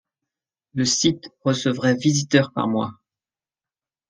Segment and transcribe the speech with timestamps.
[0.73, 2.95] Le site recevrait visiteurs par mois.